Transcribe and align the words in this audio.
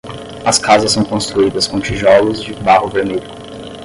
As 0.43 0.57
casas 0.57 0.91
são 0.93 1.05
construídas 1.05 1.67
com 1.67 1.79
tijolos 1.79 2.41
de 2.41 2.53
barro 2.55 2.87
vermelho. 2.89 3.21